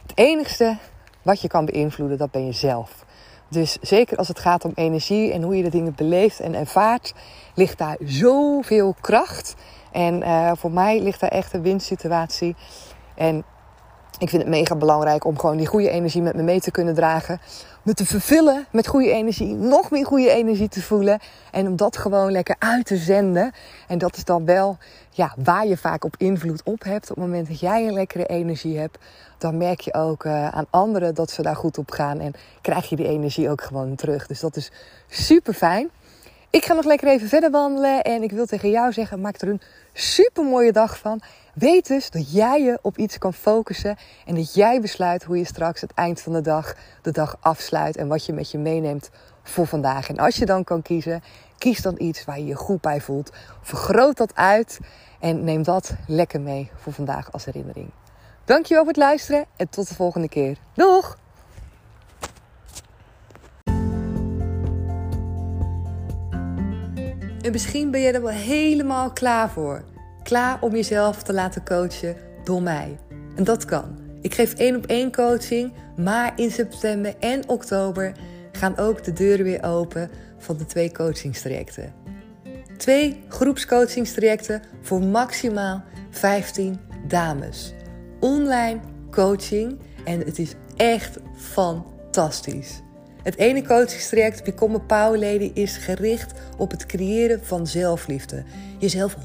Het 0.03 0.13
enigste 0.15 0.77
wat 1.23 1.41
je 1.41 1.49
kan 1.49 1.65
beïnvloeden, 1.65 2.19
dat 2.19 2.31
ben 2.31 2.47
je 2.47 2.53
zelf. 2.53 3.07
Dus 3.49 3.79
zeker 3.81 4.17
als 4.17 4.29
het 4.29 4.39
gaat 4.39 4.65
om 4.65 4.73
energie 4.75 5.33
en 5.33 5.43
hoe 5.43 5.57
je 5.57 5.63
de 5.63 5.71
dingen 5.71 5.95
beleeft 5.95 6.41
en 6.41 6.55
ervaart, 6.55 7.15
ligt 7.55 7.79
daar 7.79 7.97
zoveel 8.05 8.95
kracht. 9.01 9.55
En 9.93 10.23
uh, 10.23 10.53
voor 10.55 10.71
mij 10.71 11.01
ligt 11.01 11.21
daar 11.21 11.31
echt 11.31 11.53
een 11.53 11.63
winstsituatie. 11.63 12.57
En 13.15 13.45
ik 14.19 14.29
vind 14.29 14.43
het 14.43 14.51
mega 14.51 14.77
belangrijk 14.77 15.25
om 15.25 15.39
gewoon 15.39 15.57
die 15.57 15.67
goede 15.67 15.91
energie 15.91 16.23
met 16.23 16.35
me 16.35 16.43
mee 16.43 16.61
te 16.61 16.71
kunnen 16.71 16.95
dragen. 16.95 17.41
Me 17.83 17.95
te 17.95 18.07
vervullen 18.07 18.67
met 18.71 18.87
goede 18.87 19.11
energie. 19.11 19.55
Nog 19.55 19.91
meer 19.91 20.07
goede 20.07 20.31
energie 20.31 20.69
te 20.69 20.83
voelen. 20.83 21.19
En 21.51 21.67
om 21.67 21.77
dat 21.77 21.97
gewoon 21.97 22.33
lekker 22.33 22.57
uit 22.59 22.87
te 22.87 22.97
zenden. 22.97 23.53
En 23.89 23.99
dat 23.99 24.17
is 24.17 24.25
dan 24.25 24.45
wel 24.45 24.77
ja, 25.11 25.35
waar 25.45 25.67
je 25.67 25.77
vaak 25.77 26.05
op 26.05 26.15
invloed 26.17 26.63
op 26.65 26.83
hebt. 26.83 27.11
Op 27.11 27.17
het 27.17 27.25
moment 27.25 27.49
dat 27.49 27.61
jij 27.61 27.87
een 27.87 27.93
lekkere 27.93 28.27
energie 28.27 28.79
hebt. 28.79 28.99
Dan 29.39 29.57
merk 29.57 29.81
je 29.81 29.95
ook 29.95 30.25
uh, 30.25 30.49
aan 30.49 30.67
anderen 30.71 31.15
dat 31.15 31.31
ze 31.31 31.43
daar 31.43 31.57
goed 31.57 31.79
op 31.79 31.91
gaan. 31.91 32.21
En 32.21 32.33
krijg 32.61 32.89
je 32.89 32.97
die 32.97 33.09
energie 33.09 33.51
ook 33.51 33.63
gewoon 33.63 33.95
terug. 33.95 34.27
Dus 34.27 34.41
dat 34.41 34.57
is 34.57 34.71
super 35.09 35.55
fijn. 35.55 35.91
Ik 36.51 36.65
ga 36.65 36.75
nog 36.75 36.85
lekker 36.85 37.09
even 37.09 37.29
verder 37.29 37.51
wandelen. 37.51 38.03
En 38.03 38.23
ik 38.23 38.31
wil 38.31 38.47
tegen 38.47 38.71
jou 38.71 38.93
zeggen, 38.93 39.21
maak 39.21 39.41
er 39.41 39.49
een 39.49 39.61
super 39.93 40.45
mooie 40.45 40.73
dag 40.73 40.99
van. 40.99 41.21
Weet 41.59 41.87
dus 41.87 42.11
dat 42.11 42.33
jij 42.33 42.63
je 42.63 42.79
op 42.83 42.99
iets 42.99 43.19
kan 43.19 43.35
focussen 43.35 43.97
en 44.27 44.35
dat 44.35 44.55
jij 44.55 44.81
besluit 44.81 45.25
hoe 45.25 45.39
je 45.39 45.45
straks 45.45 45.81
het 45.81 45.95
eind 45.95 46.21
van 46.21 46.33
de 46.33 46.41
dag 46.41 46.75
de 47.03 47.11
dag 47.11 47.37
afsluit 47.41 47.97
en 47.97 48.09
wat 48.09 48.27
je 48.27 48.33
met 48.33 48.51
je 48.51 48.59
meeneemt 48.59 49.11
voor 49.43 49.67
vandaag. 49.67 50.09
En 50.09 50.17
als 50.17 50.37
je 50.37 50.47
dan 50.47 50.65
kan 50.65 50.83
kiezen, 50.83 51.23
kies 51.59 51.83
dan 51.83 51.95
iets 51.99 52.25
waar 52.25 52.39
je 52.39 52.47
je 52.47 52.55
goed 52.55 52.81
bij 52.81 53.01
voelt. 53.01 53.33
Vergroot 53.63 54.17
dat 54.17 54.35
uit 54.35 54.79
en 55.21 55.45
neem 55.45 55.63
dat 55.63 55.95
lekker 56.07 56.41
mee 56.41 56.71
voor 56.77 56.93
vandaag 56.93 57.33
als 57.33 57.45
herinnering. 57.45 57.91
Dankjewel 58.45 58.83
voor 58.83 58.93
het 58.93 59.03
luisteren 59.03 59.45
en 59.57 59.69
tot 59.69 59.89
de 59.89 59.95
volgende 59.95 60.29
keer. 60.29 60.59
Doeg! 60.75 61.19
En 67.43 67.53
misschien 67.53 67.91
ben 67.91 68.01
je 68.01 68.13
er 68.13 68.23
wel 68.23 68.31
helemaal 68.31 69.13
klaar 69.13 69.51
voor. 69.51 69.85
Klaar 70.29 70.59
om 70.61 70.73
jezelf 70.73 71.23
te 71.23 71.33
laten 71.33 71.65
coachen 71.65 72.17
door 72.45 72.63
mij. 72.63 72.99
En 73.37 73.45
dat 73.45 73.65
kan. 73.65 73.99
Ik 74.21 74.35
geef 74.35 74.55
één 74.55 74.77
op 74.77 74.87
één 74.87 75.13
coaching, 75.13 75.73
maar 75.97 76.33
in 76.37 76.51
september 76.51 77.15
en 77.21 77.49
oktober 77.49 78.13
gaan 78.53 78.77
ook 78.77 79.05
de 79.05 79.13
deuren 79.13 79.45
weer 79.45 79.65
open 79.65 80.11
van 80.39 80.57
de 80.57 80.67
twee 80.67 80.93
coachingstrajecten. 80.93 81.95
Twee 82.77 83.25
groepscoachingstrajecten 83.29 84.63
voor 84.83 85.03
maximaal 85.03 85.83
15 86.11 86.81
dames. 87.07 87.75
Online 88.21 88.81
coaching 89.11 89.79
en 90.05 90.19
het 90.19 90.39
is 90.39 90.55
echt 90.77 91.19
fantastisch. 91.37 92.83
Het 93.23 93.37
ene 93.37 93.63
coachingstraject 93.63 94.45
Become 94.45 94.77
a 94.77 94.79
Power 94.79 95.19
Lady 95.19 95.51
is 95.55 95.77
gericht 95.77 96.33
op 96.57 96.71
het 96.71 96.87
creëren 96.87 97.45
van 97.45 97.67
zelfliefde. 97.67 98.43
Jezelf 98.79 99.17
100% 99.17 99.19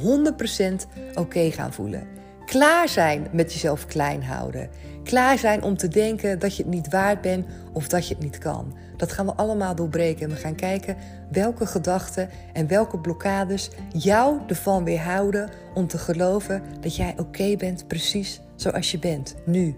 oké 1.13 1.51
gaan 1.51 1.73
voelen. 1.73 2.07
Klaar 2.45 2.89
zijn 2.89 3.27
met 3.31 3.53
jezelf 3.53 3.85
klein 3.85 4.23
houden. 4.23 4.69
Klaar 5.03 5.37
zijn 5.37 5.63
om 5.63 5.77
te 5.77 5.87
denken 5.87 6.39
dat 6.39 6.55
je 6.55 6.63
het 6.63 6.71
niet 6.71 6.89
waard 6.89 7.21
bent 7.21 7.45
of 7.71 7.87
dat 7.87 8.07
je 8.07 8.13
het 8.13 8.23
niet 8.23 8.37
kan. 8.37 8.73
Dat 8.97 9.11
gaan 9.11 9.25
we 9.25 9.33
allemaal 9.33 9.75
doorbreken. 9.75 10.23
En 10.23 10.35
we 10.35 10.41
gaan 10.41 10.55
kijken 10.55 10.97
welke 11.31 11.65
gedachten 11.65 12.29
en 12.53 12.67
welke 12.67 12.99
blokkades 12.99 13.69
jou 13.97 14.39
ervan 14.47 14.83
weerhouden 14.83 15.49
om 15.73 15.87
te 15.87 15.97
geloven 15.97 16.63
dat 16.79 16.95
jij 16.95 17.13
oké 17.17 17.55
bent 17.55 17.87
precies 17.87 18.41
zoals 18.55 18.91
je 18.91 18.99
bent, 18.99 19.35
nu. 19.45 19.75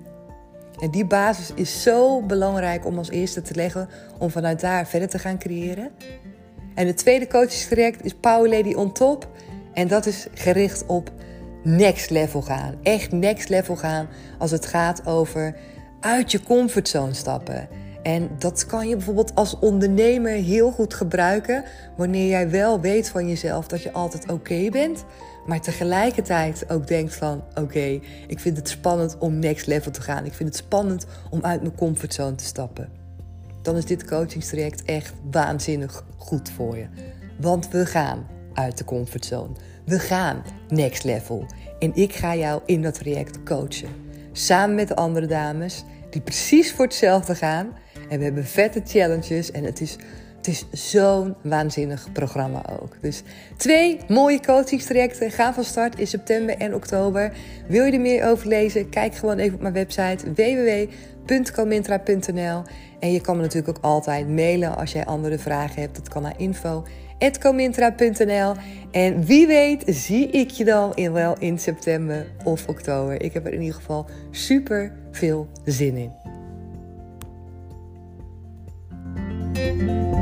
En 0.79 0.91
die 0.91 1.05
basis 1.05 1.51
is 1.53 1.81
zo 1.81 2.21
belangrijk 2.21 2.85
om 2.85 2.97
als 2.97 3.09
eerste 3.09 3.41
te 3.41 3.55
leggen 3.55 3.89
om 4.17 4.29
vanuit 4.29 4.59
daar 4.59 4.87
verder 4.87 5.09
te 5.09 5.19
gaan 5.19 5.39
creëren. 5.39 5.91
En 6.75 6.87
het 6.87 6.97
tweede 6.97 7.27
coachingstraject 7.27 8.05
is 8.05 8.13
Power 8.13 8.49
Lady 8.49 8.73
on 8.73 8.91
Top. 8.91 9.29
En 9.73 9.87
dat 9.87 10.05
is 10.05 10.27
gericht 10.33 10.85
op 10.85 11.11
next 11.63 12.09
level 12.09 12.41
gaan. 12.41 12.75
Echt 12.83 13.11
next 13.11 13.49
level 13.49 13.75
gaan 13.75 14.07
als 14.39 14.51
het 14.51 14.65
gaat 14.65 15.05
over 15.05 15.55
uit 15.99 16.31
je 16.31 16.43
comfortzone 16.43 17.13
stappen. 17.13 17.67
En 18.05 18.29
dat 18.37 18.65
kan 18.65 18.87
je 18.87 18.95
bijvoorbeeld 18.95 19.35
als 19.35 19.59
ondernemer 19.59 20.31
heel 20.31 20.71
goed 20.71 20.93
gebruiken 20.93 21.63
wanneer 21.97 22.27
jij 22.27 22.49
wel 22.49 22.79
weet 22.79 23.09
van 23.09 23.27
jezelf 23.27 23.67
dat 23.67 23.81
je 23.81 23.91
altijd 23.91 24.31
oké 24.31 24.69
bent, 24.69 25.05
maar 25.45 25.61
tegelijkertijd 25.61 26.69
ook 26.69 26.87
denkt 26.87 27.15
van 27.15 27.43
oké, 27.55 27.99
ik 28.27 28.39
vind 28.39 28.57
het 28.57 28.69
spannend 28.69 29.17
om 29.17 29.39
next 29.39 29.67
level 29.67 29.91
te 29.91 30.01
gaan. 30.01 30.25
Ik 30.25 30.33
vind 30.33 30.49
het 30.49 30.57
spannend 30.57 31.05
om 31.29 31.39
uit 31.41 31.61
mijn 31.61 31.75
comfortzone 31.75 32.35
te 32.35 32.43
stappen. 32.43 32.89
Dan 33.61 33.75
is 33.75 33.85
dit 33.85 34.05
coachingstraject 34.05 34.83
echt 34.83 35.13
waanzinnig 35.31 36.05
goed 36.17 36.49
voor 36.49 36.77
je. 36.77 36.87
Want 37.39 37.69
we 37.69 37.85
gaan 37.85 38.27
uit 38.53 38.77
de 38.77 38.83
comfortzone. 38.83 39.53
We 39.85 39.99
gaan 39.99 40.43
next 40.67 41.03
level. 41.03 41.45
En 41.79 41.95
ik 41.95 42.15
ga 42.15 42.35
jou 42.35 42.61
in 42.65 42.81
dat 42.81 42.93
traject 42.93 43.43
coachen. 43.43 43.89
Samen 44.31 44.75
met 44.75 44.87
de 44.87 44.95
andere 44.95 45.25
dames 45.25 45.83
die 46.09 46.21
precies 46.21 46.73
voor 46.73 46.85
hetzelfde 46.85 47.35
gaan. 47.35 47.83
En 48.09 48.17
we 48.17 48.23
hebben 48.23 48.45
vette 48.45 48.81
challenges 48.85 49.51
en 49.51 49.63
het 49.63 49.81
is 49.81 49.97
het 50.45 50.65
is 50.71 50.91
zo'n 50.91 51.35
waanzinnig 51.41 52.11
programma 52.11 52.65
ook. 52.81 52.95
Dus 53.01 53.23
twee 53.57 53.99
mooie 54.07 54.39
coachingstrajecten 54.39 55.31
gaan 55.31 55.53
van 55.53 55.63
start 55.63 55.99
in 55.99 56.07
september 56.07 56.57
en 56.57 56.75
oktober. 56.75 57.31
Wil 57.67 57.85
je 57.85 57.91
er 57.91 57.99
meer 57.99 58.25
over 58.25 58.47
lezen? 58.47 58.89
Kijk 58.89 59.15
gewoon 59.15 59.37
even 59.37 59.55
op 59.55 59.61
mijn 59.61 59.73
website 59.73 60.33
www.comintra.nl. 60.33 62.63
En 62.99 63.11
je 63.11 63.21
kan 63.21 63.35
me 63.35 63.41
natuurlijk 63.41 63.77
ook 63.77 63.83
altijd 63.83 64.29
mailen 64.29 64.75
als 64.75 64.91
jij 64.91 65.05
andere 65.05 65.39
vragen 65.39 65.81
hebt. 65.81 65.95
Dat 65.95 66.09
kan 66.09 66.21
naar 66.21 66.35
info.comintra.nl. 66.37 68.53
En 68.91 69.25
wie 69.25 69.47
weet 69.47 69.83
zie 69.85 70.27
ik 70.27 70.49
je 70.49 70.65
dan 70.65 70.95
in, 70.95 71.11
wel 71.11 71.35
in 71.39 71.59
september 71.59 72.27
of 72.43 72.67
oktober. 72.67 73.21
Ik 73.21 73.33
heb 73.33 73.45
er 73.45 73.53
in 73.53 73.61
ieder 73.61 73.75
geval 73.75 74.05
super 74.31 74.91
veel 75.11 75.47
zin 75.63 75.97
in. 75.97 76.24
Bye. 79.77 80.14